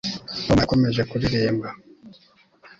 [0.45, 1.69] tom yakomeje kuririmba